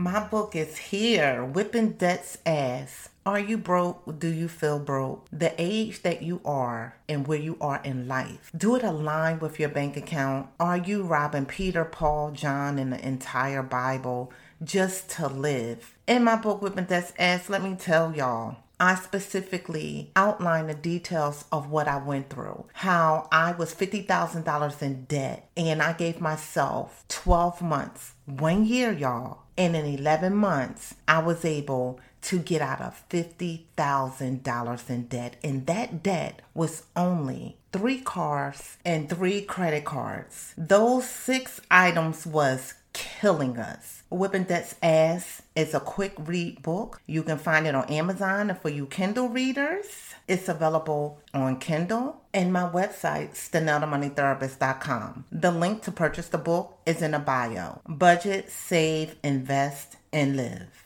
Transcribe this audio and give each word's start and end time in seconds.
My 0.00 0.26
book 0.26 0.56
is 0.56 0.78
here, 0.78 1.44
Whipping 1.44 1.90
Debt's 1.90 2.38
Ass. 2.46 3.10
Are 3.26 3.38
you 3.38 3.58
broke? 3.58 4.18
Do 4.18 4.28
you 4.28 4.48
feel 4.48 4.78
broke? 4.78 5.26
The 5.30 5.52
age 5.58 6.00
that 6.04 6.22
you 6.22 6.40
are 6.42 6.96
and 7.06 7.26
where 7.26 7.38
you 7.38 7.58
are 7.60 7.82
in 7.84 8.08
life. 8.08 8.50
Do 8.56 8.76
it 8.76 8.82
align 8.82 9.40
with 9.40 9.60
your 9.60 9.68
bank 9.68 9.98
account? 9.98 10.48
Are 10.58 10.78
you 10.78 11.02
robbing 11.02 11.44
Peter, 11.44 11.84
Paul, 11.84 12.30
John, 12.30 12.78
and 12.78 12.94
the 12.94 13.06
entire 13.06 13.62
Bible 13.62 14.32
just 14.64 15.10
to 15.10 15.28
live? 15.28 15.98
In 16.06 16.24
my 16.24 16.36
book, 16.36 16.62
Whipping 16.62 16.86
Debt's 16.86 17.12
Ass, 17.18 17.50
let 17.50 17.62
me 17.62 17.76
tell 17.78 18.16
y'all, 18.16 18.56
I 18.80 18.94
specifically 18.94 20.12
outline 20.16 20.68
the 20.68 20.74
details 20.74 21.44
of 21.52 21.70
what 21.70 21.86
I 21.86 21.98
went 21.98 22.30
through. 22.30 22.64
How 22.72 23.28
I 23.30 23.52
was 23.52 23.74
$50,000 23.74 24.80
in 24.80 25.04
debt 25.04 25.50
and 25.58 25.82
I 25.82 25.92
gave 25.92 26.22
myself 26.22 27.04
12 27.08 27.60
months, 27.60 28.14
one 28.24 28.64
year, 28.64 28.90
y'all. 28.90 29.42
And 29.60 29.76
in 29.76 29.84
11 29.84 30.34
months, 30.34 30.94
I 31.06 31.18
was 31.18 31.44
able 31.44 32.00
to 32.22 32.38
get 32.38 32.62
out 32.62 32.80
of 32.80 33.06
$50,000 33.10 34.90
in 34.90 35.02
debt. 35.02 35.36
And 35.44 35.66
that 35.66 36.02
debt 36.02 36.40
was 36.54 36.84
only 36.96 37.58
three 37.70 38.00
cars 38.00 38.78
and 38.86 39.10
three 39.10 39.42
credit 39.42 39.84
cards. 39.84 40.54
Those 40.56 41.06
six 41.06 41.60
items 41.70 42.24
was 42.26 42.72
killing 42.94 43.58
us. 43.58 44.02
Whipping 44.08 44.44
Debt's 44.44 44.76
Ass 44.82 45.42
is 45.54 45.74
a 45.74 45.80
quick 45.80 46.14
read 46.18 46.62
book. 46.62 47.02
You 47.06 47.22
can 47.22 47.36
find 47.36 47.66
it 47.66 47.74
on 47.74 47.84
Amazon 47.90 48.48
and 48.48 48.58
for 48.58 48.70
you 48.70 48.86
Kindle 48.86 49.28
readers. 49.28 50.09
It's 50.30 50.48
available 50.48 51.18
on 51.34 51.58
Kindle 51.58 52.20
and 52.32 52.52
my 52.52 52.60
website, 52.60 53.32
StaneldaMoneyTherapist.com. 53.32 55.24
The 55.32 55.50
link 55.50 55.82
to 55.82 55.90
purchase 55.90 56.28
the 56.28 56.38
book 56.38 56.78
is 56.86 57.02
in 57.02 57.10
the 57.10 57.18
bio. 57.18 57.80
Budget, 57.88 58.48
save, 58.48 59.16
invest, 59.24 59.96
and 60.12 60.36
live. 60.36 60.84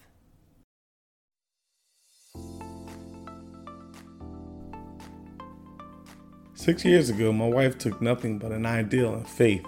Six 6.54 6.82
years 6.86 7.10
ago, 7.10 7.30
my 7.30 7.46
wife 7.46 7.76
took 7.76 8.00
nothing 8.00 8.38
but 8.38 8.50
an 8.50 8.64
ideal 8.64 9.12
and 9.12 9.28
faith 9.28 9.66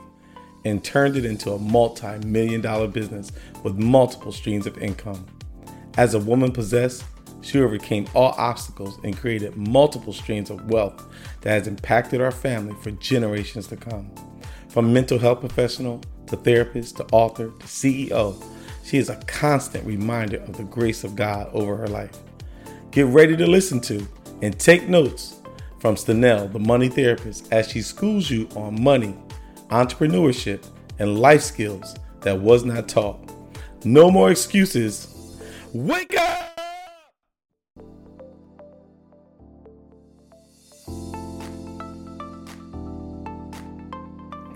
and 0.64 0.82
turned 0.82 1.18
it 1.18 1.26
into 1.26 1.52
a 1.52 1.58
multi 1.58 2.16
million 2.26 2.62
dollar 2.62 2.88
business 2.88 3.30
with 3.62 3.76
multiple 3.76 4.32
streams 4.32 4.66
of 4.66 4.78
income. 4.78 5.26
As 5.98 6.14
a 6.14 6.18
woman 6.18 6.50
possessed, 6.50 7.04
she 7.42 7.60
overcame 7.60 8.06
all 8.14 8.34
obstacles 8.38 8.98
and 9.04 9.16
created 9.16 9.56
multiple 9.56 10.12
streams 10.12 10.50
of 10.50 10.70
wealth 10.70 11.04
that 11.42 11.50
has 11.50 11.66
impacted 11.66 12.20
our 12.20 12.30
family 12.30 12.74
for 12.82 12.90
generations 12.92 13.66
to 13.68 13.76
come. 13.76 14.10
From 14.68 14.92
mental 14.92 15.18
health 15.18 15.40
professional 15.40 16.00
to 16.26 16.36
therapist 16.36 16.96
to 16.96 17.06
author 17.12 17.46
to 17.46 17.66
CEO, 17.66 18.42
she 18.84 18.98
is 18.98 19.08
a 19.08 19.16
constant 19.26 19.84
reminder 19.86 20.38
of 20.38 20.56
the 20.56 20.64
grace 20.64 21.04
of 21.04 21.16
God 21.16 21.48
over 21.52 21.76
her 21.76 21.88
life. 21.88 22.16
Get 22.90 23.06
ready 23.06 23.36
to 23.36 23.46
listen 23.46 23.80
to 23.82 24.06
and 24.42 24.58
take 24.58 24.88
notes 24.88 25.40
from 25.78 25.96
Stanell, 25.96 26.52
the 26.52 26.58
money 26.58 26.88
therapist, 26.88 27.52
as 27.52 27.68
she 27.68 27.82
schools 27.82 28.30
you 28.30 28.48
on 28.54 28.82
money 28.82 29.14
entrepreneurship, 29.70 30.64
and 30.98 31.18
life 31.18 31.42
skills 31.42 31.94
that 32.20 32.40
was 32.40 32.64
not 32.64 32.88
taught. 32.88 33.18
No 33.84 34.10
more 34.10 34.30
excuses. 34.30 35.12
Wake 35.72 36.16
up! 36.16 36.45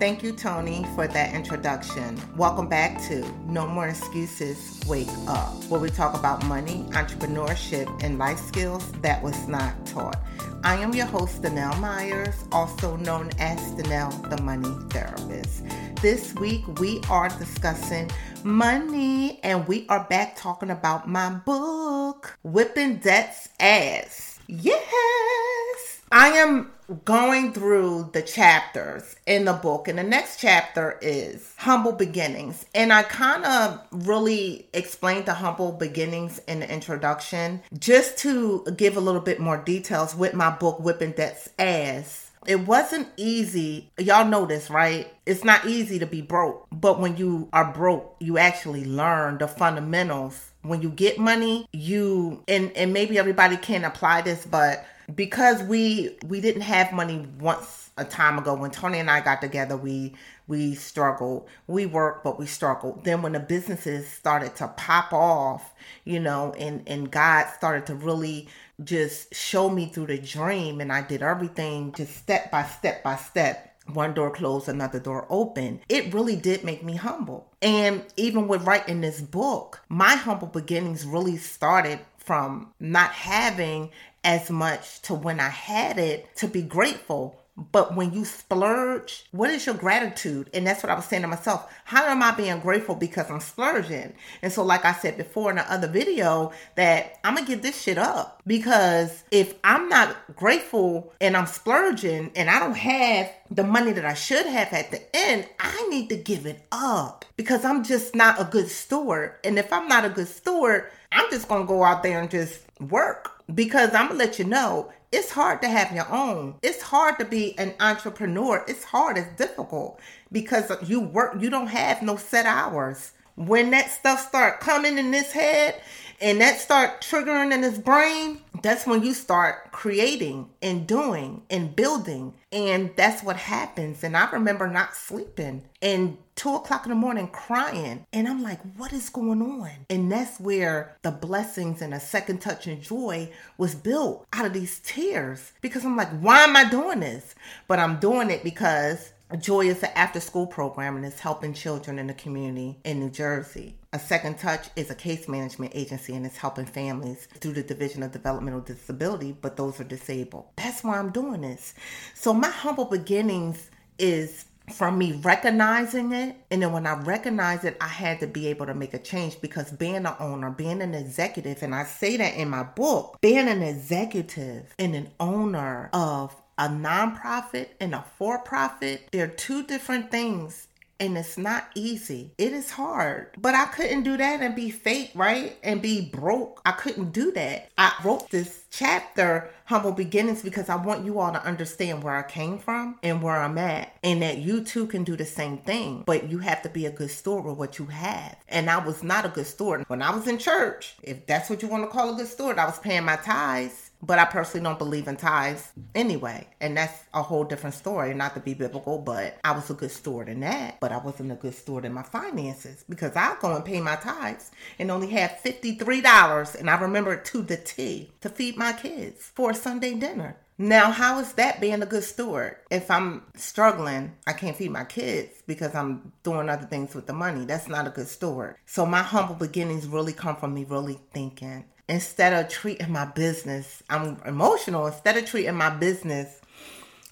Thank 0.01 0.23
you, 0.23 0.31
Tony, 0.31 0.83
for 0.95 1.07
that 1.07 1.35
introduction. 1.35 2.19
Welcome 2.35 2.67
back 2.67 2.99
to 3.03 3.23
No 3.45 3.67
More 3.67 3.87
Excuses, 3.87 4.79
Wake 4.87 5.07
Up, 5.27 5.53
where 5.65 5.79
we 5.79 5.91
talk 5.91 6.17
about 6.17 6.43
money, 6.45 6.87
entrepreneurship, 6.89 8.01
and 8.03 8.17
life 8.17 8.39
skills 8.39 8.91
that 9.03 9.21
was 9.21 9.47
not 9.47 9.85
taught. 9.85 10.19
I 10.63 10.77
am 10.77 10.95
your 10.95 11.05
host, 11.05 11.43
Stanell 11.43 11.79
Myers, 11.79 12.33
also 12.51 12.95
known 12.95 13.29
as 13.37 13.59
Stanell 13.59 14.27
the 14.27 14.41
Money 14.41 14.75
Therapist. 14.89 15.65
This 16.01 16.33
week 16.33 16.65
we 16.79 16.99
are 17.07 17.29
discussing 17.29 18.09
money 18.43 19.39
and 19.43 19.67
we 19.67 19.85
are 19.87 20.03
back 20.05 20.35
talking 20.35 20.71
about 20.71 21.07
my 21.07 21.29
book, 21.29 22.39
Whipping 22.41 22.95
Debt's 22.97 23.49
Ass. 23.59 24.39
Yes! 24.47 26.00
I 26.11 26.29
am 26.31 26.71
going 27.05 27.53
through 27.53 28.09
the 28.11 28.21
chapters 28.21 29.15
in 29.25 29.45
the 29.45 29.53
book, 29.53 29.87
and 29.87 29.97
the 29.97 30.03
next 30.03 30.41
chapter 30.41 30.99
is 31.01 31.53
Humble 31.57 31.93
Beginnings. 31.93 32.65
And 32.75 32.91
I 32.91 33.03
kind 33.03 33.45
of 33.45 33.79
really 33.91 34.67
explained 34.73 35.25
the 35.25 35.35
Humble 35.35 35.71
Beginnings 35.71 36.39
in 36.49 36.59
the 36.59 36.69
introduction 36.69 37.61
just 37.79 38.17
to 38.19 38.65
give 38.75 38.97
a 38.97 39.01
little 39.01 39.21
bit 39.21 39.39
more 39.39 39.55
details 39.55 40.13
with 40.13 40.33
my 40.33 40.49
book, 40.49 40.81
Whipping 40.81 41.13
Debt's 41.13 41.47
Ass. 41.57 42.31
It 42.45 42.67
wasn't 42.67 43.07
easy. 43.15 43.89
Y'all 43.97 44.27
know 44.27 44.45
this, 44.45 44.69
right? 44.69 45.07
It's 45.25 45.45
not 45.45 45.65
easy 45.65 45.97
to 45.99 46.05
be 46.05 46.21
broke, 46.21 46.67
but 46.73 46.99
when 46.99 47.15
you 47.15 47.47
are 47.53 47.71
broke, 47.71 48.17
you 48.19 48.37
actually 48.37 48.83
learn 48.83 49.37
the 49.37 49.47
fundamentals. 49.47 50.51
When 50.63 50.81
you 50.81 50.89
get 50.89 51.19
money, 51.19 51.67
you 51.71 52.43
and 52.47 52.71
and 52.73 52.93
maybe 52.93 53.17
everybody 53.17 53.57
can 53.57 53.85
apply 53.85 54.21
this, 54.21 54.45
but 54.45 54.85
because 55.15 55.63
we 55.63 56.17
we 56.25 56.41
didn't 56.41 56.61
have 56.61 56.91
money 56.91 57.27
once 57.39 57.89
a 57.97 58.05
time 58.05 58.37
ago 58.37 58.53
when 58.53 58.71
Tony 58.71 58.99
and 58.99 59.09
I 59.09 59.21
got 59.21 59.41
together 59.41 59.75
we 59.75 60.13
we 60.47 60.75
struggled 60.75 61.47
we 61.67 61.85
worked 61.85 62.23
but 62.23 62.39
we 62.39 62.45
struggled 62.45 63.03
then 63.03 63.21
when 63.21 63.33
the 63.33 63.39
businesses 63.39 64.07
started 64.07 64.55
to 64.57 64.67
pop 64.69 65.11
off 65.11 65.73
you 66.05 66.19
know 66.19 66.53
and 66.57 66.83
and 66.87 67.11
God 67.11 67.47
started 67.55 67.85
to 67.87 67.95
really 67.95 68.47
just 68.83 69.33
show 69.33 69.69
me 69.69 69.87
through 69.87 70.07
the 70.07 70.17
dream 70.17 70.81
and 70.81 70.91
I 70.91 71.01
did 71.01 71.21
everything 71.21 71.93
just 71.93 72.15
step 72.15 72.51
by 72.51 72.63
step 72.63 73.03
by 73.03 73.15
step 73.15 73.67
one 73.87 74.13
door 74.13 74.31
closed, 74.31 74.69
another 74.69 74.99
door 74.99 75.25
open. 75.29 75.81
It 75.89 76.13
really 76.13 76.35
did 76.35 76.63
make 76.63 76.83
me 76.83 76.95
humble. 76.95 77.51
And 77.61 78.05
even 78.15 78.47
with 78.47 78.63
writing 78.63 79.01
this 79.01 79.19
book, 79.19 79.81
my 79.89 80.15
humble 80.15 80.47
beginnings 80.47 81.03
really 81.03 81.37
started 81.37 81.99
from 82.17 82.71
not 82.79 83.11
having 83.11 83.89
as 84.23 84.49
much 84.49 85.01
to 85.03 85.13
when 85.13 85.39
I 85.39 85.49
had 85.49 85.97
it 85.97 86.35
to 86.37 86.47
be 86.47 86.61
grateful. 86.61 87.37
But 87.57 87.95
when 87.95 88.13
you 88.13 88.23
splurge, 88.23 89.25
what 89.31 89.49
is 89.49 89.65
your 89.65 89.75
gratitude? 89.75 90.49
And 90.53 90.65
that's 90.65 90.81
what 90.81 90.89
I 90.89 90.95
was 90.95 91.05
saying 91.05 91.23
to 91.23 91.27
myself. 91.27 91.71
How 91.83 92.05
am 92.05 92.23
I 92.23 92.31
being 92.31 92.59
grateful 92.59 92.95
because 92.95 93.29
I'm 93.29 93.41
splurging? 93.41 94.13
And 94.41 94.51
so, 94.51 94.63
like 94.63 94.85
I 94.85 94.93
said 94.93 95.17
before 95.17 95.49
in 95.49 95.57
the 95.57 95.71
other 95.71 95.87
video, 95.87 96.53
that 96.75 97.19
I'm 97.23 97.35
gonna 97.35 97.45
give 97.45 97.61
this 97.61 97.79
shit 97.79 97.97
up 97.97 98.41
because 98.47 99.23
if 99.31 99.53
I'm 99.65 99.89
not 99.89 100.15
grateful 100.35 101.13
and 101.19 101.35
I'm 101.35 101.45
splurging 101.45 102.31
and 102.35 102.49
I 102.49 102.57
don't 102.59 102.77
have 102.77 103.29
the 103.51 103.65
money 103.65 103.91
that 103.91 104.05
I 104.05 104.13
should 104.13 104.45
have 104.45 104.71
at 104.71 104.91
the 104.91 105.01
end, 105.15 105.45
I 105.59 105.87
need 105.89 106.07
to 106.09 106.15
give 106.15 106.45
it 106.45 106.65
up 106.71 107.25
because 107.35 107.65
I'm 107.65 107.83
just 107.83 108.15
not 108.15 108.39
a 108.39 108.45
good 108.45 108.69
steward. 108.69 109.35
And 109.43 109.59
if 109.59 109.73
I'm 109.73 109.89
not 109.89 110.05
a 110.05 110.09
good 110.09 110.29
steward, 110.29 110.89
I'm 111.11 111.29
just 111.29 111.49
gonna 111.49 111.65
go 111.65 111.83
out 111.83 112.01
there 112.01 112.21
and 112.21 112.31
just 112.31 112.61
work 112.79 113.40
because 113.53 113.93
I'm 113.93 114.07
gonna 114.07 114.19
let 114.19 114.39
you 114.39 114.45
know 114.45 114.91
it's 115.11 115.31
hard 115.31 115.61
to 115.61 115.67
have 115.67 115.91
your 115.93 116.09
own. 116.09 116.55
It's 116.61 116.81
hard 116.81 117.19
to 117.19 117.25
be 117.25 117.57
an 117.57 117.73
entrepreneur. 117.79 118.63
It's 118.67 118.85
hard, 118.85 119.17
it's 119.17 119.35
difficult 119.35 119.99
because 120.31 120.71
you 120.87 121.01
work, 121.01 121.35
you 121.39 121.49
don't 121.49 121.67
have 121.67 122.01
no 122.01 122.15
set 122.15 122.45
hours. 122.45 123.11
When 123.35 123.71
that 123.71 123.89
stuff 123.89 124.27
start 124.27 124.59
coming 124.59 124.97
in 124.97 125.11
this 125.11 125.31
head 125.31 125.81
and 126.21 126.39
that 126.39 126.59
start 126.59 127.01
triggering 127.01 127.53
in 127.53 127.63
his 127.63 127.77
brain, 127.77 128.41
that's 128.61 128.85
when 128.85 129.03
you 129.03 129.13
start 129.13 129.71
creating 129.71 130.49
and 130.61 130.87
doing 130.87 131.41
and 131.49 131.75
building. 131.75 132.33
And 132.51 132.91
that's 132.95 133.23
what 133.23 133.37
happens. 133.37 134.03
And 134.03 134.15
I 134.15 134.29
remember 134.31 134.67
not 134.67 134.95
sleeping 134.95 135.63
and 135.81 136.17
two 136.41 136.55
o'clock 136.55 136.87
in 136.87 136.89
the 136.89 136.95
morning 136.95 137.27
crying. 137.27 138.03
And 138.11 138.27
I'm 138.27 138.41
like, 138.41 138.59
what 138.75 138.91
is 138.93 139.09
going 139.09 139.43
on? 139.43 139.69
And 139.91 140.11
that's 140.11 140.39
where 140.39 140.97
the 141.03 141.11
blessings 141.11 141.83
and 141.83 141.93
a 141.93 141.99
second 141.99 142.41
touch 142.41 142.65
and 142.65 142.81
joy 142.81 143.29
was 143.59 143.75
built 143.75 144.25
out 144.33 144.45
of 144.45 144.53
these 144.53 144.79
tears. 144.79 145.51
Because 145.61 145.85
I'm 145.85 145.95
like, 145.95 146.09
why 146.19 146.39
am 146.39 146.55
I 146.55 146.67
doing 146.67 147.01
this? 147.01 147.35
But 147.67 147.77
I'm 147.77 147.99
doing 147.99 148.31
it 148.31 148.43
because 148.43 149.13
Joy 149.39 149.67
is 149.67 149.81
an 149.81 149.91
after 149.95 150.19
school 150.19 150.45
program 150.45 150.97
and 150.97 151.05
is 151.05 151.19
helping 151.19 151.53
children 151.53 151.97
in 151.99 152.07
the 152.07 152.13
community 152.13 152.77
in 152.83 152.99
New 152.99 153.09
Jersey. 153.09 153.75
A 153.93 153.99
Second 153.99 154.39
Touch 154.39 154.67
is 154.75 154.89
a 154.89 154.95
case 154.95 155.29
management 155.29 155.71
agency 155.73 156.15
and 156.15 156.25
it's 156.25 156.35
helping 156.35 156.65
families 156.65 157.29
through 157.39 157.53
the 157.53 157.63
Division 157.63 158.03
of 158.03 158.11
Developmental 158.11 158.59
Disability, 158.59 159.33
but 159.39 159.55
those 159.55 159.79
are 159.79 159.85
disabled. 159.85 160.47
That's 160.57 160.83
why 160.83 160.97
I'm 160.97 161.11
doing 161.11 161.41
this. 161.41 161.75
So, 162.13 162.33
my 162.33 162.49
humble 162.49 162.85
beginnings 162.85 163.69
is 163.97 164.45
from 164.71 164.97
me 164.97 165.13
recognizing 165.23 166.11
it 166.11 166.35
and 166.49 166.61
then 166.61 166.71
when 166.71 166.87
i 166.87 166.93
recognized 166.93 167.65
it 167.65 167.77
i 167.81 167.87
had 167.87 168.19
to 168.19 168.27
be 168.27 168.47
able 168.47 168.65
to 168.65 168.73
make 168.73 168.93
a 168.93 168.99
change 168.99 169.39
because 169.41 169.71
being 169.71 169.95
an 169.95 170.07
owner 170.19 170.49
being 170.49 170.81
an 170.81 170.93
executive 170.93 171.61
and 171.61 171.75
i 171.75 171.83
say 171.83 172.17
that 172.17 172.35
in 172.35 172.49
my 172.49 172.63
book 172.63 173.17
being 173.21 173.47
an 173.47 173.61
executive 173.61 174.73
and 174.79 174.95
an 174.95 175.09
owner 175.19 175.89
of 175.93 176.35
a 176.57 176.67
nonprofit 176.67 177.69
and 177.79 177.95
a 177.95 178.05
for 178.19 178.37
profit, 178.37 179.07
they're 179.11 179.27
two 179.27 179.63
different 179.63 180.11
things 180.11 180.67
and 181.01 181.17
it's 181.17 181.37
not 181.37 181.67
easy. 181.73 182.31
It 182.37 182.53
is 182.53 182.69
hard. 182.69 183.31
But 183.37 183.55
I 183.55 183.65
couldn't 183.65 184.03
do 184.03 184.15
that 184.17 184.41
and 184.41 184.55
be 184.55 184.69
fake, 184.69 185.11
right? 185.15 185.57
And 185.63 185.81
be 185.81 185.99
broke. 185.99 186.61
I 186.63 186.73
couldn't 186.73 187.11
do 187.11 187.31
that. 187.31 187.69
I 187.77 187.91
wrote 188.03 188.29
this 188.29 188.65
chapter, 188.69 189.49
Humble 189.65 189.93
Beginnings, 189.93 190.43
because 190.43 190.69
I 190.69 190.75
want 190.75 191.03
you 191.03 191.19
all 191.19 191.33
to 191.33 191.43
understand 191.43 192.03
where 192.03 192.15
I 192.15 192.21
came 192.21 192.59
from 192.59 192.99
and 193.01 193.23
where 193.23 193.35
I'm 193.35 193.57
at, 193.57 193.95
and 194.03 194.21
that 194.21 194.37
you 194.37 194.63
too 194.63 194.85
can 194.85 195.03
do 195.03 195.17
the 195.17 195.25
same 195.25 195.57
thing. 195.57 196.03
But 196.05 196.29
you 196.29 196.37
have 196.37 196.61
to 196.61 196.69
be 196.69 196.85
a 196.85 196.91
good 196.91 197.09
steward 197.09 197.45
with 197.45 197.57
what 197.57 197.79
you 197.79 197.87
have. 197.87 198.37
And 198.47 198.69
I 198.69 198.77
was 198.77 199.01
not 199.01 199.25
a 199.25 199.29
good 199.29 199.47
steward. 199.47 199.83
When 199.87 200.03
I 200.03 200.15
was 200.15 200.27
in 200.27 200.37
church, 200.37 200.95
if 201.01 201.25
that's 201.25 201.49
what 201.49 201.63
you 201.63 201.67
want 201.67 201.83
to 201.83 201.89
call 201.89 202.13
a 202.13 202.17
good 202.17 202.27
steward, 202.27 202.59
I 202.59 202.65
was 202.65 202.77
paying 202.77 203.05
my 203.05 203.15
tithes 203.15 203.90
but 204.01 204.19
I 204.19 204.25
personally 204.25 204.63
don't 204.63 204.79
believe 204.79 205.07
in 205.07 205.15
tithes 205.15 205.71
anyway. 205.95 206.47
And 206.59 206.77
that's 206.77 207.03
a 207.13 207.21
whole 207.21 207.43
different 207.43 207.75
story, 207.75 208.13
not 208.13 208.33
to 208.35 208.39
be 208.39 208.53
biblical, 208.53 208.97
but 208.97 209.37
I 209.43 209.51
was 209.51 209.69
a 209.69 209.73
good 209.73 209.91
steward 209.91 210.29
in 210.29 210.39
that. 210.41 210.79
But 210.79 210.91
I 210.91 210.97
wasn't 210.97 211.31
a 211.31 211.35
good 211.35 211.55
steward 211.55 211.85
in 211.85 211.93
my 211.93 212.03
finances 212.03 212.83
because 212.89 213.15
I 213.15 213.35
go 213.39 213.55
and 213.55 213.65
pay 213.65 213.79
my 213.81 213.95
tithes 213.95 214.51
and 214.79 214.91
only 214.91 215.07
have 215.09 215.39
$53. 215.43 216.55
And 216.55 216.69
I 216.69 216.79
remember 216.79 217.13
it 217.13 217.25
to 217.25 217.41
the 217.41 217.57
T 217.57 218.11
to 218.21 218.29
feed 218.29 218.57
my 218.57 218.73
kids 218.73 219.31
for 219.35 219.51
a 219.51 219.55
Sunday 219.55 219.93
dinner. 219.95 220.37
Now, 220.57 220.91
how 220.91 221.19
is 221.19 221.33
that 221.33 221.59
being 221.59 221.81
a 221.81 221.87
good 221.87 222.03
steward? 222.03 222.57
If 222.69 222.91
I'm 222.91 223.23
struggling, 223.35 224.13
I 224.27 224.33
can't 224.33 224.55
feed 224.55 224.69
my 224.69 224.83
kids 224.83 225.41
because 225.47 225.73
I'm 225.73 226.11
doing 226.21 226.49
other 226.49 226.67
things 226.67 226.93
with 226.93 227.07
the 227.07 227.13
money. 227.13 227.45
That's 227.45 227.67
not 227.67 227.87
a 227.87 227.89
good 227.89 228.07
steward. 228.07 228.57
So, 228.67 228.85
my 228.85 229.01
humble 229.01 229.33
beginnings 229.33 229.87
really 229.87 230.13
come 230.13 230.35
from 230.35 230.53
me 230.53 230.65
really 230.65 230.99
thinking 231.13 231.65
instead 231.91 232.33
of 232.33 232.49
treating 232.49 232.91
my 232.91 233.05
business, 233.05 233.83
I'm 233.89 234.19
emotional. 234.25 234.87
Instead 234.87 235.17
of 235.17 235.25
treating 235.25 235.55
my 235.55 235.69
business 235.69 236.41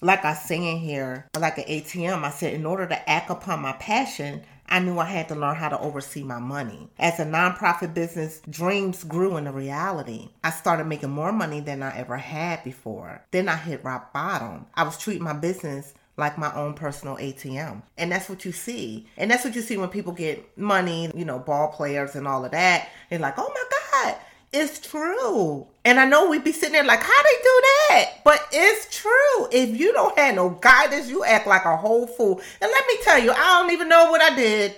like 0.02 0.24
I 0.24 0.32
say 0.32 0.56
in 0.56 0.78
here, 0.78 1.26
like 1.38 1.58
an 1.58 1.64
ATM, 1.64 2.24
I 2.24 2.30
said, 2.30 2.54
in 2.54 2.64
order 2.64 2.86
to 2.86 3.10
act 3.10 3.30
upon 3.30 3.60
my 3.60 3.72
passion, 3.72 4.42
I 4.66 4.78
knew 4.78 4.98
I 4.98 5.04
had 5.04 5.28
to 5.28 5.34
learn 5.34 5.56
how 5.56 5.68
to 5.68 5.78
oversee 5.78 6.22
my 6.22 6.38
money. 6.38 6.88
As 6.98 7.20
a 7.20 7.26
nonprofit 7.26 7.92
business, 7.92 8.40
dreams 8.48 9.04
grew 9.04 9.36
into 9.36 9.52
reality. 9.52 10.30
I 10.42 10.50
started 10.50 10.86
making 10.86 11.10
more 11.10 11.32
money 11.32 11.60
than 11.60 11.82
I 11.82 11.94
ever 11.98 12.16
had 12.16 12.64
before. 12.64 13.22
Then 13.30 13.48
I 13.48 13.56
hit 13.56 13.84
rock 13.84 14.14
bottom. 14.14 14.64
I 14.74 14.84
was 14.84 14.96
treating 14.96 15.24
my 15.24 15.34
business 15.34 15.92
like 16.16 16.38
my 16.38 16.54
own 16.54 16.74
personal 16.74 17.16
ATM. 17.16 17.82
And 17.98 18.12
that's 18.12 18.28
what 18.28 18.44
you 18.44 18.52
see. 18.52 19.06
And 19.16 19.30
that's 19.30 19.44
what 19.44 19.54
you 19.54 19.62
see 19.62 19.76
when 19.76 19.88
people 19.88 20.12
get 20.12 20.56
money, 20.56 21.10
you 21.14 21.24
know, 21.24 21.38
ball 21.38 21.68
players 21.68 22.14
and 22.14 22.28
all 22.28 22.44
of 22.44 22.52
that. 22.52 22.88
They're 23.10 23.18
like, 23.18 23.34
oh 23.38 23.52
my 23.52 23.64
God, 24.02 24.16
it's 24.52 24.80
true. 24.80 25.66
And 25.84 25.98
I 26.00 26.04
know 26.04 26.28
we'd 26.28 26.44
be 26.44 26.52
sitting 26.52 26.72
there 26.72 26.84
like, 26.84 27.00
how 27.00 27.22
they 27.22 27.42
do 27.42 27.62
that? 27.62 28.04
But 28.24 28.46
it's 28.52 28.96
true. 28.96 29.48
If 29.50 29.78
you 29.78 29.92
don't 29.92 30.18
have 30.18 30.34
no 30.34 30.50
guidance, 30.50 31.08
you 31.08 31.24
act 31.24 31.46
like 31.46 31.64
a 31.64 31.76
whole 31.76 32.06
fool. 32.06 32.40
And 32.60 32.70
let 32.70 32.86
me 32.88 32.96
tell 33.02 33.18
you, 33.18 33.32
I 33.32 33.60
don't 33.60 33.72
even 33.72 33.88
know 33.88 34.10
what 34.10 34.20
I 34.20 34.34
did. 34.34 34.74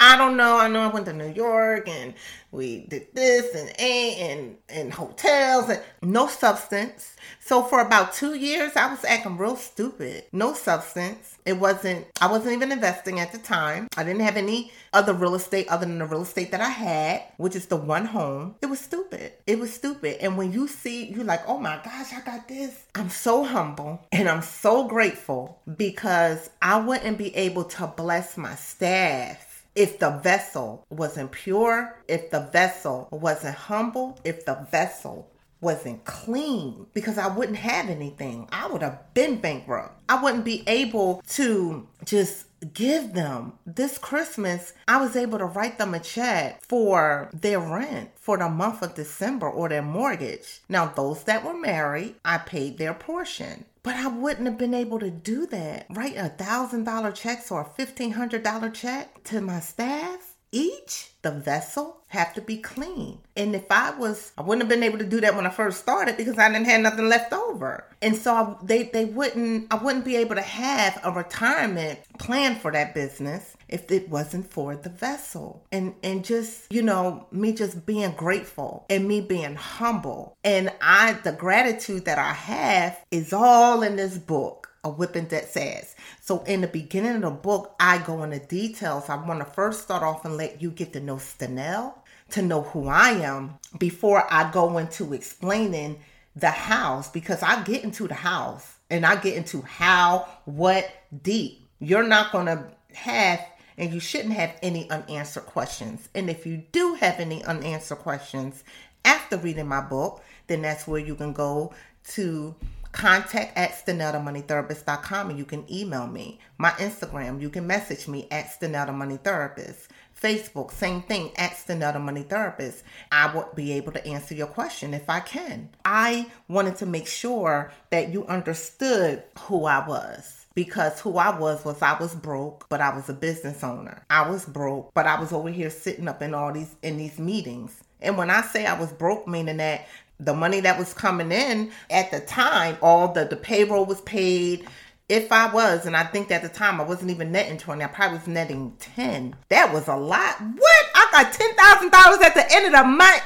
I 0.00 0.16
don't 0.16 0.36
know. 0.36 0.56
I 0.56 0.68
know 0.68 0.80
I 0.80 0.86
went 0.88 1.06
to 1.06 1.12
New 1.12 1.32
York 1.32 1.88
and 1.88 2.14
we 2.52 2.86
did 2.86 3.08
this 3.14 3.54
and 3.54 3.80
and 3.80 4.56
and 4.68 4.92
hotels 4.92 5.68
and 5.68 5.82
no 6.02 6.28
substance. 6.28 7.16
So 7.40 7.62
for 7.62 7.80
about 7.80 8.12
two 8.12 8.34
years, 8.34 8.76
I 8.76 8.90
was 8.90 9.04
acting 9.04 9.36
real 9.36 9.56
stupid. 9.56 10.24
No 10.32 10.54
substance. 10.54 11.36
It 11.44 11.54
wasn't. 11.54 12.06
I 12.20 12.30
wasn't 12.30 12.52
even 12.52 12.70
investing 12.70 13.18
at 13.18 13.32
the 13.32 13.38
time. 13.38 13.88
I 13.96 14.04
didn't 14.04 14.20
have 14.20 14.36
any 14.36 14.70
other 14.92 15.14
real 15.14 15.34
estate 15.34 15.66
other 15.68 15.84
than 15.84 15.98
the 15.98 16.06
real 16.06 16.22
estate 16.22 16.52
that 16.52 16.60
I 16.60 16.68
had, 16.68 17.22
which 17.36 17.56
is 17.56 17.66
the 17.66 17.76
one 17.76 18.06
home. 18.06 18.54
It 18.62 18.66
was 18.66 18.80
stupid. 18.80 19.32
It 19.46 19.58
was 19.58 19.74
stupid. 19.74 20.18
And 20.22 20.38
when 20.38 20.52
you 20.52 20.68
see, 20.68 21.06
you're 21.06 21.24
like, 21.24 21.42
oh 21.48 21.58
my 21.58 21.80
gosh, 21.84 22.12
I 22.12 22.20
got 22.20 22.46
this. 22.46 22.84
I'm 22.94 23.10
so 23.10 23.42
humble 23.42 24.06
and 24.12 24.28
I'm 24.28 24.42
so 24.42 24.86
grateful 24.86 25.60
because 25.76 26.50
I 26.62 26.78
wouldn't 26.78 27.18
be 27.18 27.34
able 27.34 27.64
to 27.64 27.88
bless 27.88 28.36
my 28.36 28.54
staff 28.54 29.47
if 29.78 30.00
the 30.00 30.10
vessel 30.10 30.84
wasn't 30.90 31.30
pure, 31.30 32.02
if 32.08 32.32
the 32.32 32.40
vessel 32.40 33.06
wasn't 33.12 33.54
humble, 33.54 34.18
if 34.24 34.44
the 34.44 34.66
vessel 34.72 35.30
wasn't 35.60 36.04
clean, 36.04 36.86
because 36.94 37.18
I 37.18 37.26
wouldn't 37.28 37.58
have 37.58 37.88
anything. 37.88 38.48
I 38.52 38.68
would 38.68 38.82
have 38.82 39.12
been 39.14 39.40
bankrupt. 39.40 40.00
I 40.08 40.22
wouldn't 40.22 40.44
be 40.44 40.62
able 40.66 41.22
to 41.30 41.86
just 42.04 42.46
give 42.74 43.12
them 43.12 43.52
this 43.66 43.98
Christmas. 43.98 44.72
I 44.86 45.00
was 45.00 45.16
able 45.16 45.38
to 45.38 45.44
write 45.44 45.78
them 45.78 45.94
a 45.94 46.00
check 46.00 46.62
for 46.64 47.30
their 47.32 47.60
rent 47.60 48.10
for 48.16 48.36
the 48.36 48.48
month 48.48 48.82
of 48.82 48.94
December 48.94 49.48
or 49.48 49.68
their 49.68 49.82
mortgage. 49.82 50.60
Now, 50.68 50.86
those 50.86 51.24
that 51.24 51.44
were 51.44 51.54
married, 51.54 52.16
I 52.24 52.38
paid 52.38 52.78
their 52.78 52.94
portion. 52.94 53.64
But 53.84 53.94
I 53.94 54.08
wouldn't 54.08 54.46
have 54.46 54.58
been 54.58 54.74
able 54.74 54.98
to 54.98 55.10
do 55.10 55.46
that. 55.46 55.86
Write 55.88 56.16
a 56.16 56.28
thousand 56.28 56.84
dollar 56.84 57.12
checks 57.12 57.50
or 57.50 57.62
a 57.62 57.64
fifteen 57.64 58.10
hundred 58.10 58.42
dollar 58.42 58.70
check 58.70 59.22
to 59.24 59.40
my 59.40 59.60
staff 59.60 60.27
each 60.52 61.10
the 61.22 61.30
vessel 61.30 61.98
have 62.08 62.32
to 62.34 62.40
be 62.40 62.56
clean. 62.56 63.18
And 63.36 63.54
if 63.54 63.70
i 63.70 63.90
was 63.90 64.32
i 64.38 64.42
wouldn't 64.42 64.62
have 64.62 64.68
been 64.68 64.82
able 64.82 64.98
to 64.98 65.04
do 65.04 65.20
that 65.20 65.34
when 65.34 65.46
i 65.46 65.50
first 65.50 65.80
started 65.80 66.16
because 66.16 66.38
i 66.38 66.50
didn't 66.50 66.66
have 66.66 66.80
nothing 66.80 67.08
left 67.08 67.32
over. 67.32 67.84
And 68.00 68.16
so 68.16 68.32
I, 68.32 68.56
they 68.62 68.84
they 68.84 69.04
wouldn't 69.04 69.72
i 69.72 69.76
wouldn't 69.76 70.04
be 70.04 70.16
able 70.16 70.36
to 70.36 70.42
have 70.42 70.98
a 71.02 71.12
retirement 71.12 71.98
plan 72.18 72.56
for 72.56 72.70
that 72.72 72.94
business 72.94 73.56
if 73.68 73.90
it 73.90 74.08
wasn't 74.08 74.50
for 74.50 74.76
the 74.76 74.88
vessel. 74.88 75.66
And 75.70 75.94
and 76.02 76.24
just 76.24 76.72
you 76.72 76.82
know 76.82 77.26
me 77.30 77.52
just 77.52 77.84
being 77.84 78.12
grateful 78.12 78.86
and 78.88 79.06
me 79.06 79.20
being 79.20 79.56
humble. 79.56 80.36
And 80.44 80.72
i 80.80 81.12
the 81.24 81.32
gratitude 81.32 82.06
that 82.06 82.18
i 82.18 82.32
have 82.32 82.98
is 83.10 83.32
all 83.32 83.82
in 83.82 83.96
this 83.96 84.16
book 84.16 84.67
a 84.84 84.90
whipping 84.90 85.26
that 85.28 85.50
says. 85.50 85.94
So 86.20 86.42
in 86.44 86.60
the 86.60 86.68
beginning 86.68 87.16
of 87.16 87.22
the 87.22 87.30
book, 87.30 87.74
I 87.80 87.98
go 87.98 88.22
into 88.22 88.38
details. 88.38 89.08
I 89.08 89.16
want 89.16 89.40
to 89.40 89.44
first 89.44 89.82
start 89.82 90.02
off 90.02 90.24
and 90.24 90.36
let 90.36 90.62
you 90.62 90.70
get 90.70 90.92
to 90.92 91.00
know 91.00 91.16
Stanell, 91.16 91.94
to 92.30 92.42
know 92.42 92.62
who 92.62 92.88
I 92.88 93.10
am 93.10 93.58
before 93.78 94.26
I 94.32 94.50
go 94.50 94.78
into 94.78 95.12
explaining 95.12 96.00
the 96.36 96.50
house 96.50 97.10
because 97.10 97.42
I 97.42 97.62
get 97.64 97.82
into 97.82 98.06
the 98.06 98.14
house 98.14 98.76
and 98.90 99.04
I 99.04 99.16
get 99.16 99.36
into 99.36 99.62
how, 99.62 100.28
what, 100.44 100.88
deep. 101.22 101.66
You're 101.80 102.06
not 102.06 102.32
going 102.32 102.46
to 102.46 102.64
have 102.94 103.44
and 103.76 103.92
you 103.92 104.00
shouldn't 104.00 104.34
have 104.34 104.56
any 104.62 104.90
unanswered 104.90 105.46
questions. 105.46 106.08
And 106.14 106.28
if 106.28 106.44
you 106.44 106.64
do 106.72 106.94
have 106.94 107.20
any 107.20 107.44
unanswered 107.44 107.98
questions 107.98 108.64
after 109.04 109.36
reading 109.36 109.68
my 109.68 109.80
book, 109.80 110.22
then 110.48 110.62
that's 110.62 110.86
where 110.86 111.00
you 111.00 111.14
can 111.14 111.32
go 111.32 111.72
to 112.08 112.54
contact 112.92 113.56
at 113.56 113.72
staneldamoneytherapist.com 113.72 115.30
and 115.30 115.38
you 115.38 115.44
can 115.44 115.70
email 115.72 116.06
me. 116.06 116.40
My 116.56 116.70
Instagram, 116.70 117.40
you 117.40 117.50
can 117.50 117.66
message 117.66 118.08
me 118.08 118.26
at 118.30 118.46
Stanelda 118.46 118.94
Money 118.94 119.18
Therapist. 119.18 119.88
Facebook, 120.20 120.72
same 120.72 121.02
thing 121.02 121.30
at 121.36 121.52
Stanelda 121.52 122.00
Money 122.00 122.22
Therapist. 122.22 122.82
I 123.12 123.32
will 123.32 123.48
be 123.54 123.72
able 123.72 123.92
to 123.92 124.04
answer 124.06 124.34
your 124.34 124.48
question 124.48 124.92
if 124.94 125.08
I 125.08 125.20
can. 125.20 125.70
I 125.84 126.26
wanted 126.48 126.76
to 126.76 126.86
make 126.86 127.06
sure 127.06 127.72
that 127.90 128.12
you 128.12 128.26
understood 128.26 129.22
who 129.38 129.64
I 129.64 129.86
was 129.86 130.46
because 130.54 130.98
who 130.98 131.18
I 131.18 131.38
was 131.38 131.64
was 131.64 131.80
I 131.82 131.96
was 132.00 132.16
broke, 132.16 132.66
but 132.68 132.80
I 132.80 132.94
was 132.94 133.08
a 133.08 133.14
business 133.14 133.62
owner. 133.62 134.02
I 134.10 134.28
was 134.28 134.44
broke, 134.44 134.92
but 134.92 135.06
I 135.06 135.20
was 135.20 135.32
over 135.32 135.50
here 135.50 135.70
sitting 135.70 136.08
up 136.08 136.20
in 136.20 136.34
all 136.34 136.52
these 136.52 136.74
in 136.82 136.96
these 136.96 137.20
meetings. 137.20 137.80
And 138.00 138.16
when 138.18 138.28
I 138.28 138.42
say 138.42 138.66
I 138.66 138.78
was 138.78 138.92
broke, 138.92 139.28
meaning 139.28 139.58
that 139.58 139.86
the 140.20 140.34
money 140.34 140.60
that 140.60 140.78
was 140.78 140.92
coming 140.92 141.32
in 141.32 141.70
at 141.90 142.10
the 142.10 142.20
time, 142.20 142.76
all 142.82 143.12
the, 143.12 143.24
the 143.24 143.36
payroll 143.36 143.86
was 143.86 144.00
paid. 144.02 144.66
If 145.08 145.32
I 145.32 145.52
was, 145.52 145.86
and 145.86 145.96
I 145.96 146.04
think 146.04 146.30
at 146.30 146.42
the 146.42 146.48
time 146.48 146.80
I 146.80 146.84
wasn't 146.84 147.10
even 147.10 147.32
netting 147.32 147.56
20, 147.56 147.82
I 147.82 147.86
probably 147.86 148.18
was 148.18 148.26
netting 148.26 148.74
10. 148.78 149.36
That 149.48 149.72
was 149.72 149.88
a 149.88 149.96
lot. 149.96 150.40
What? 150.40 150.86
I 150.94 151.08
got 151.12 151.32
$10,000 151.32 152.24
at 152.24 152.34
the 152.34 152.54
end 152.54 152.66
of 152.66 152.72
the 152.72 152.84
month. 152.84 153.22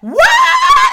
what? 0.00 0.92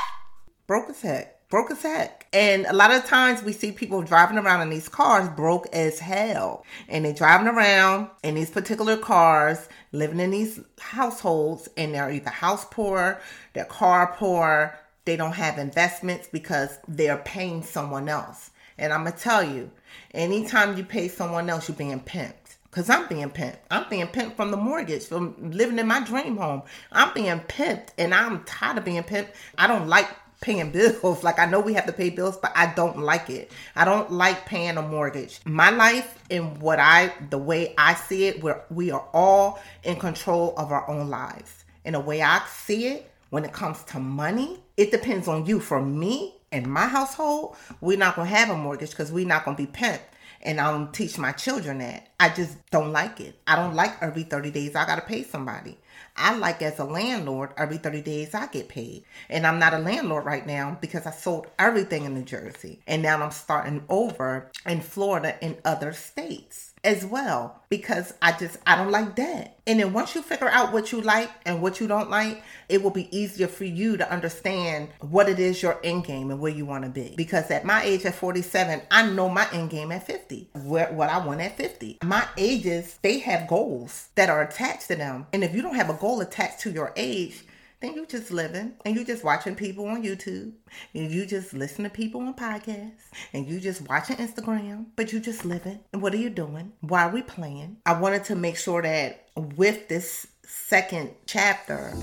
Broke 0.68 0.90
as 0.90 1.02
heck. 1.02 1.50
Broke 1.50 1.72
as 1.72 1.82
heck. 1.82 2.28
And 2.34 2.66
a 2.66 2.74
lot 2.74 2.92
of 2.92 3.06
times 3.06 3.42
we 3.42 3.54
see 3.54 3.72
people 3.72 4.02
driving 4.02 4.38
around 4.38 4.62
in 4.62 4.70
these 4.70 4.90
cars 4.90 5.30
broke 5.30 5.68
as 5.74 6.00
hell. 6.00 6.66
And 6.88 7.06
they're 7.06 7.14
driving 7.14 7.48
around 7.48 8.10
in 8.22 8.36
these 8.36 8.52
particular 8.52 8.98
cars, 8.98 9.70
living 9.92 10.20
in 10.20 10.32
these 10.32 10.60
households, 10.80 11.70
and 11.78 11.96
they're 11.96 12.12
either 12.12 12.30
house 12.30 12.66
poor, 12.70 13.20
they're 13.54 13.66
car 13.66 14.14
poor, 14.16 14.78
they 15.10 15.18
don't 15.18 15.34
have 15.34 15.58
investments 15.58 16.30
because 16.32 16.78
they're 16.88 17.18
paying 17.18 17.64
someone 17.64 18.08
else. 18.08 18.52
And 18.78 18.94
I'm 18.94 19.02
going 19.02 19.14
to 19.14 19.20
tell 19.20 19.44
you, 19.44 19.72
anytime 20.14 20.78
you 20.78 20.84
pay 20.84 21.08
someone 21.08 21.50
else, 21.50 21.68
you're 21.68 21.76
being 21.76 22.00
pimped. 22.00 22.58
Because 22.70 22.92
I'm 22.92 23.08
being 23.08 23.32
pimped. 23.32 23.58
I'm 23.72 23.90
being 23.90 24.06
pimped 24.06 24.36
from 24.36 24.52
the 24.52 24.58
mortgage, 24.58 25.06
from 25.06 25.36
living 25.52 25.80
in 25.80 25.88
my 25.88 26.02
dream 26.02 26.38
home. 26.38 26.62
I'm 26.92 27.12
being 27.16 27.40
pimped 27.40 27.90
and 27.98 28.14
I'm 28.14 28.44
tired 28.44 28.78
of 28.78 28.86
being 28.86 29.02
pimped. 29.02 29.30
I 29.58 29.66
don't 29.66 29.88
like 29.88 30.08
paying 30.42 30.70
bills. 31.02 31.24
Like 31.24 31.40
I 31.40 31.48
know 31.48 31.60
we 31.60 31.74
have 31.74 31.88
to 31.88 31.92
pay 31.92 32.12
bills, 32.12 32.38
but 32.38 32.52
I 32.56 32.72
don't 32.76 33.00
like 33.00 33.32
it. 33.32 33.52
I 33.76 33.86
don't 33.86 34.12
like 34.12 34.46
paying 34.46 34.78
a 34.78 34.84
mortgage. 34.84 35.40
My 35.44 35.72
life 35.72 36.24
and 36.30 36.62
what 36.62 36.78
I 36.80 37.12
the 37.32 37.40
way 37.40 37.74
I 37.80 37.96
see 37.96 38.28
it, 38.28 38.44
where 38.44 38.64
we 38.70 38.92
are 38.92 39.08
all 39.12 39.60
in 39.84 39.96
control 39.96 40.54
of 40.56 40.72
our 40.72 40.88
own 40.88 41.10
lives. 41.10 41.66
And 41.84 41.96
the 41.96 42.00
way 42.00 42.22
I 42.22 42.46
see 42.48 42.86
it, 42.90 43.10
when 43.30 43.46
it 43.46 43.54
comes 43.54 43.84
to 43.86 44.00
money, 44.00 44.60
it 44.78 44.92
depends 44.92 45.28
on 45.28 45.46
you. 45.46 45.60
For 45.60 45.82
me 45.82 46.36
and 46.52 46.68
my 46.68 46.88
household, 46.88 47.56
we're 47.82 47.98
not 47.98 48.16
gonna 48.16 48.30
have 48.30 48.50
a 48.50 48.58
mortgage 48.58 48.92
because 48.92 49.12
we're 49.12 49.28
not 49.28 49.46
gonna 49.46 49.58
be 49.58 49.68
pimped. 49.68 50.02
and 50.42 50.60
I 50.60 50.72
don't 50.72 50.94
teach 50.94 51.18
my 51.18 51.32
children 51.34 51.80
that. 51.80 52.10
I 52.20 52.30
just 52.30 52.58
don't 52.72 52.92
like 52.92 53.20
it. 53.20 53.40
I 53.46 53.56
don't 53.56 53.76
like 53.76 54.02
every 54.02 54.24
30 54.24 54.52
days 54.52 54.76
I 54.76 54.86
got 54.86 54.96
to 54.96 55.02
pay 55.02 55.24
somebody. 55.24 55.78
I 56.16 56.36
like 56.38 56.62
as 56.62 56.80
a 56.80 56.84
landlord, 56.86 57.54
every 57.58 57.78
30 57.78 58.02
days 58.02 58.34
I 58.34 58.48
get 58.48 58.70
paid. 58.70 59.04
And 59.30 59.46
I'm 59.46 59.60
not 59.60 59.74
a 59.74 59.80
landlord 59.80 60.26
right 60.26 60.46
now 60.46 60.78
because 60.82 61.06
I 61.06 61.12
sold 61.12 61.48
everything 61.58 62.06
in 62.06 62.14
New 62.14 62.24
Jersey. 62.24 62.80
And 62.88 63.02
now 63.02 63.22
I'm 63.22 63.32
starting 63.32 63.84
over 63.90 64.52
in 64.66 64.82
Florida 64.82 65.42
and 65.44 65.58
other 65.66 65.94
states 65.94 66.69
as 66.84 67.06
well 67.06 67.62
because 67.70 68.14
I 68.22 68.32
just 68.38 68.58
I 68.66 68.76
don't 68.76 68.92
like 68.92 69.16
that. 69.18 69.58
And 69.68 69.80
then 69.80 69.94
once 69.94 70.16
you 70.16 70.22
figure 70.22 70.50
out 70.50 70.74
what 70.74 70.92
you 70.92 71.02
like 71.02 71.30
and 71.46 71.62
what 71.62 71.80
you 71.80 71.88
don't 71.88 72.10
like, 72.10 72.42
it 72.68 72.82
will 72.82 72.92
be 72.92 73.16
easier 73.16 73.48
for 73.48 73.66
you 73.66 73.98
to 73.98 74.12
understand 74.12 74.90
what 75.00 75.30
it 75.30 75.40
is 75.40 75.62
your 75.62 75.80
end 75.84 76.06
game 76.06 76.32
and 76.32 76.40
where 76.40 76.52
you 76.52 76.66
want 76.66 76.86
to 76.86 76.90
be. 76.90 77.14
Because 77.16 77.52
at 77.52 77.66
my 77.66 77.84
age 77.84 78.06
at 78.06 78.16
47, 78.16 78.82
I 78.90 79.08
know 79.10 79.30
my 79.30 79.48
end 79.52 79.70
game 79.70 79.92
at 79.92 80.08
50, 80.08 80.50
where 80.64 80.92
what 80.92 81.10
I 81.10 81.24
want 81.24 81.42
at 81.42 81.58
50. 81.58 82.00
My 82.04 82.28
ages, 82.38 82.98
they 83.02 83.20
have 83.20 83.48
goals 83.48 84.10
that 84.16 84.30
are 84.30 84.42
attached 84.42 84.88
to 84.88 84.96
them. 84.96 85.28
And 85.34 85.44
if 85.44 85.54
you 85.54 85.62
don't 85.62 85.76
have 85.76 85.90
a 85.90 85.94
goal 85.94 86.22
attached 86.22 86.62
to 86.62 86.72
your 86.72 86.94
age, 86.96 87.44
then 87.82 87.94
you 87.94 88.06
just 88.06 88.32
living 88.32 88.74
and 88.86 88.96
you 88.96 89.06
just 89.06 89.24
watching 89.24 89.56
people 89.56 89.88
on 89.88 90.04
YouTube 90.04 90.52
and 90.94 91.12
you 91.12 91.26
just 91.26 91.54
listen 91.54 91.84
to 91.84 91.90
people 91.90 92.22
on 92.22 92.34
podcasts 92.34 93.10
and 93.34 93.48
you 93.48 93.60
just 93.60 93.88
watching 93.88 94.18
Instagram, 94.18 94.88
but 94.96 95.14
you 95.14 95.20
just 95.20 95.46
living. 95.46 95.80
And 95.94 96.02
what 96.02 96.14
are 96.14 96.18
you 96.18 96.30
doing? 96.30 96.74
Why 96.82 97.04
are 97.04 97.14
we 97.14 97.22
playing? 97.22 97.78
I 97.86 97.94
wanted 98.00 98.26
to 98.26 98.36
make 98.36 98.58
sure 98.58 98.82
that 98.82 99.28
with 99.36 99.88
this 99.88 100.28
second 100.44 101.12
chapter 101.26 101.94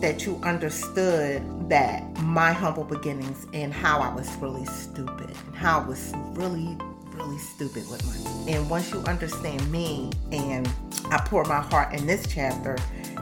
that 0.00 0.24
you 0.24 0.40
understood 0.42 1.42
that 1.68 2.02
my 2.22 2.52
humble 2.52 2.84
beginnings 2.84 3.46
and 3.52 3.72
how 3.72 3.98
I 3.98 4.14
was 4.14 4.32
really 4.36 4.64
stupid 4.66 5.30
and 5.46 5.54
how 5.54 5.80
I 5.80 5.86
was 5.86 6.12
really 6.32 6.76
really 7.16 7.38
stupid 7.38 7.88
with 7.90 8.04
money. 8.06 8.52
And 8.52 8.68
once 8.68 8.92
you 8.92 9.00
understand 9.00 9.70
me 9.72 10.10
and 10.32 10.68
I 11.10 11.18
pour 11.24 11.44
my 11.44 11.60
heart 11.60 11.94
in 11.94 12.06
this 12.06 12.26
chapter, 12.26 12.76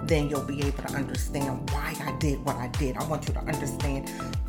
then 0.04 0.28
you'll 0.28 0.42
be 0.42 0.60
able 0.62 0.82
to 0.84 0.94
understand 0.94 1.70
why 1.70 1.94
I 2.00 2.12
did 2.18 2.44
what 2.44 2.56
I 2.56 2.68
did. 2.68 2.96
I 2.96 3.04
want 3.04 3.28
you 3.28 3.34
to 3.34 3.40
understand 3.40 4.08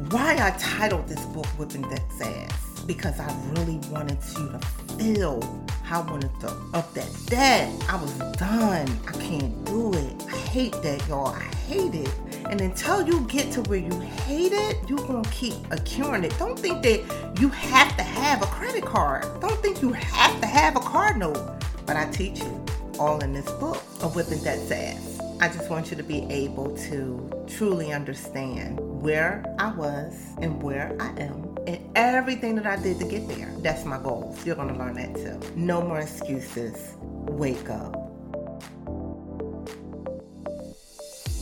why 0.09 0.33
I 0.33 0.55
titled 0.57 1.07
this 1.07 1.23
book 1.25 1.45
Whipping 1.57 1.81
Debt's 1.83 2.21
Ass. 2.21 2.81
Because 2.85 3.19
I 3.19 3.35
really 3.55 3.77
wanted 3.89 4.19
you 4.37 4.51
to 4.51 4.59
feel 4.97 5.41
how 5.83 6.01
I 6.03 6.11
wanted 6.11 6.39
to 6.41 6.51
up 6.73 6.93
that 6.93 7.09
debt. 7.25 7.71
I 7.89 7.95
was 7.95 8.13
done. 8.37 8.87
I 9.07 9.11
can't 9.13 9.65
do 9.65 9.91
it. 9.93 10.25
I 10.27 10.37
hate 10.37 10.81
that, 10.83 11.05
y'all. 11.07 11.27
I 11.27 11.43
hate 11.67 11.95
it. 11.95 12.13
And 12.49 12.61
until 12.61 13.05
you 13.05 13.21
get 13.21 13.51
to 13.53 13.63
where 13.63 13.79
you 13.79 13.99
hate 13.99 14.51
it, 14.53 14.77
you're 14.87 14.99
going 14.99 15.23
to 15.23 15.29
keep 15.31 15.55
accruing 15.71 16.23
it. 16.23 16.37
Don't 16.37 16.59
think 16.59 16.83
that 16.83 17.01
you 17.39 17.49
have 17.49 17.97
to 17.97 18.03
have 18.03 18.43
a 18.43 18.45
credit 18.45 18.85
card. 18.85 19.23
Don't 19.41 19.59
think 19.63 19.81
you 19.81 19.91
have 19.93 20.39
to 20.41 20.47
have 20.47 20.75
a 20.75 20.79
card 20.79 21.17
note. 21.17 21.63
But 21.87 21.97
I 21.97 22.05
teach 22.11 22.39
you 22.39 22.65
all 22.99 23.19
in 23.23 23.33
this 23.33 23.49
book 23.53 23.83
of 24.01 24.15
whipping 24.15 24.43
that 24.43 24.71
ass. 24.71 25.19
I 25.39 25.49
just 25.49 25.69
want 25.69 25.91
you 25.91 25.97
to 25.97 26.03
be 26.03 26.23
able 26.29 26.75
to 26.89 27.45
truly 27.47 27.91
understand 27.91 28.79
where 28.79 29.43
I 29.59 29.71
was 29.71 30.13
and 30.41 30.61
where 30.63 30.95
I 30.99 31.09
am 31.19 31.57
and 31.67 31.79
everything 31.95 32.55
that 32.55 32.65
I 32.65 32.81
did 32.81 32.99
to 32.99 33.05
get 33.05 33.27
there. 33.27 33.51
That's 33.59 33.85
my 33.85 33.97
goal. 33.97 34.35
You're 34.45 34.55
going 34.55 34.69
to 34.69 34.75
learn 34.75 34.93
that 34.95 35.15
too. 35.15 35.39
No 35.55 35.81
more 35.81 35.99
excuses. 35.99 36.95
Wake 37.01 37.69
up. 37.69 38.05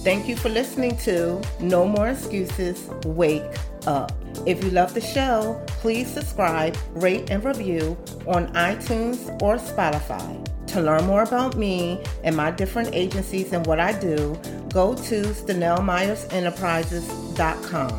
Thank 0.03 0.27
you 0.27 0.35
for 0.35 0.49
listening 0.49 0.97
to 0.97 1.41
No 1.61 1.87
More 1.87 2.09
Excuses. 2.09 2.89
Wake 3.05 3.43
up. 3.87 4.11
If 4.45 4.61
you 4.61 4.71
love 4.71 4.93
the 4.93 4.99
show, 4.99 5.63
please 5.67 6.11
subscribe, 6.11 6.75
rate, 6.91 7.29
and 7.29 7.41
review 7.41 7.97
on 8.27 8.51
iTunes 8.53 9.29
or 9.41 9.55
Spotify. 9.55 10.45
To 10.73 10.81
learn 10.81 11.05
more 11.05 11.21
about 11.21 11.55
me 11.55 12.01
and 12.23 12.35
my 12.35 12.49
different 12.49 12.95
agencies 12.95 13.53
and 13.53 13.63
what 13.67 13.79
I 13.79 13.93
do, 13.99 14.35
go 14.73 14.95
to 14.95 15.21
StanelMyersEnterprises.com. 15.21 17.91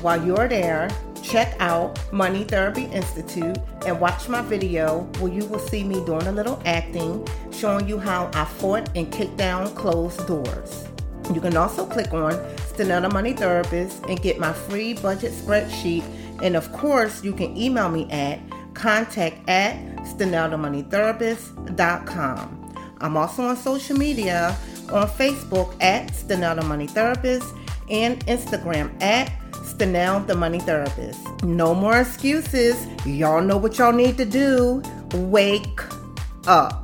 While 0.00 0.24
you're 0.24 0.46
there, 0.46 0.88
check 1.24 1.56
out 1.58 1.98
Money 2.12 2.44
Therapy 2.44 2.84
Institute 2.84 3.58
and 3.84 3.98
watch 3.98 4.28
my 4.28 4.42
video 4.42 5.00
where 5.18 5.32
you 5.32 5.44
will 5.46 5.58
see 5.58 5.82
me 5.82 6.04
doing 6.04 6.28
a 6.28 6.32
little 6.32 6.62
acting, 6.64 7.26
showing 7.50 7.88
you 7.88 7.98
how 7.98 8.30
I 8.32 8.44
fought 8.44 8.88
and 8.94 9.10
kicked 9.10 9.36
down 9.36 9.74
closed 9.74 10.24
doors. 10.28 10.86
You 11.34 11.40
can 11.40 11.56
also 11.56 11.84
click 11.84 12.14
on 12.14 12.34
Stanella 12.70 13.12
Money 13.12 13.32
Therapist 13.32 14.04
and 14.04 14.22
get 14.22 14.38
my 14.38 14.52
free 14.52 14.94
budget 14.94 15.32
spreadsheet. 15.32 16.04
And 16.40 16.54
of 16.54 16.72
course, 16.72 17.24
you 17.24 17.32
can 17.32 17.56
email 17.56 17.88
me 17.88 18.08
at 18.12 18.38
contact 18.74 19.48
at 19.48 19.93
StaneldaMoneyTherapist.com. 20.04 22.60
I'm 23.00 23.16
also 23.16 23.42
on 23.42 23.56
social 23.56 23.96
media 23.96 24.56
on 24.92 25.08
Facebook 25.08 25.74
at 25.82 26.12
Stanella 26.12 26.64
Money 26.66 26.86
Therapist 26.86 27.52
and 27.90 28.24
Instagram 28.26 28.90
at 29.02 29.30
Stanell 29.52 30.26
the 30.26 30.34
Money 30.34 30.60
Therapist. 30.60 31.20
No 31.42 31.74
more 31.74 32.00
excuses. 32.00 32.86
Y'all 33.06 33.42
know 33.42 33.56
what 33.56 33.78
y'all 33.78 33.92
need 33.92 34.16
to 34.18 34.24
do. 34.24 34.82
Wake 35.14 35.80
up. 36.46 36.83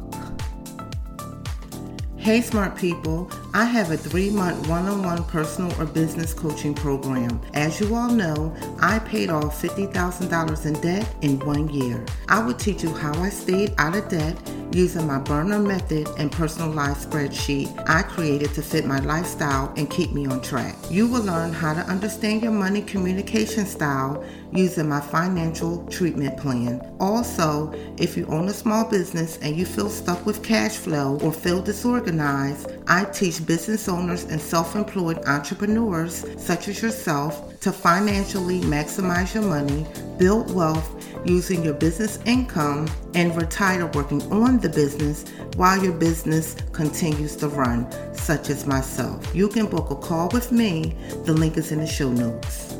Hey, 2.20 2.42
smart 2.42 2.76
people. 2.76 3.30
I 3.54 3.64
have 3.64 3.90
a 3.90 3.96
three 3.96 4.28
month 4.28 4.68
one 4.68 4.86
on 4.86 5.02
one 5.02 5.24
personal 5.24 5.72
or 5.80 5.86
business 5.86 6.34
coaching 6.34 6.74
program. 6.74 7.40
As 7.54 7.80
you 7.80 7.94
all 7.94 8.10
know, 8.10 8.54
I 8.78 8.98
paid 8.98 9.30
off 9.30 9.62
$50,000 9.62 10.66
in 10.66 10.74
debt 10.82 11.14
in 11.22 11.38
one 11.38 11.70
year. 11.70 12.04
I 12.28 12.42
will 12.42 12.52
teach 12.52 12.82
you 12.82 12.92
how 12.92 13.18
I 13.22 13.30
stayed 13.30 13.72
out 13.78 13.96
of 13.96 14.06
debt 14.10 14.36
using 14.72 15.06
my 15.06 15.18
burner 15.18 15.58
method 15.58 16.08
and 16.18 16.30
personalized 16.30 17.10
spreadsheet 17.10 17.70
I 17.88 18.02
created 18.02 18.54
to 18.54 18.62
fit 18.62 18.86
my 18.86 19.00
lifestyle 19.00 19.72
and 19.76 19.90
keep 19.90 20.12
me 20.12 20.26
on 20.26 20.40
track. 20.42 20.76
You 20.90 21.06
will 21.08 21.22
learn 21.22 21.52
how 21.52 21.74
to 21.74 21.80
understand 21.80 22.42
your 22.42 22.52
money 22.52 22.82
communication 22.82 23.66
style 23.66 24.24
using 24.52 24.88
my 24.88 25.00
financial 25.00 25.86
treatment 25.86 26.36
plan. 26.36 26.80
Also, 27.00 27.72
if 27.98 28.16
you 28.16 28.26
own 28.26 28.48
a 28.48 28.52
small 28.52 28.84
business 28.84 29.38
and 29.42 29.56
you 29.56 29.64
feel 29.66 29.88
stuck 29.88 30.24
with 30.26 30.42
cash 30.42 30.76
flow 30.76 31.18
or 31.20 31.32
feel 31.32 31.62
disorganized, 31.62 32.70
I 32.86 33.04
teach 33.04 33.44
business 33.46 33.88
owners 33.88 34.24
and 34.24 34.40
self 34.40 34.76
employed 34.76 35.18
entrepreneurs, 35.26 36.24
such 36.36 36.68
as 36.68 36.82
yourself, 36.82 37.49
to 37.60 37.72
financially 37.72 38.60
maximize 38.60 39.34
your 39.34 39.44
money, 39.44 39.86
build 40.18 40.54
wealth 40.54 40.96
using 41.24 41.62
your 41.62 41.74
business 41.74 42.18
income, 42.24 42.88
and 43.14 43.36
retire 43.36 43.86
working 43.88 44.22
on 44.32 44.58
the 44.58 44.68
business 44.68 45.24
while 45.56 45.82
your 45.82 45.92
business 45.92 46.56
continues 46.72 47.36
to 47.36 47.48
run, 47.48 47.86
such 48.14 48.48
as 48.48 48.66
myself. 48.66 49.34
You 49.34 49.48
can 49.48 49.66
book 49.66 49.90
a 49.90 49.96
call 49.96 50.28
with 50.30 50.52
me. 50.52 50.96
The 51.24 51.34
link 51.34 51.56
is 51.56 51.72
in 51.72 51.80
the 51.80 51.86
show 51.86 52.10
notes. 52.10 52.79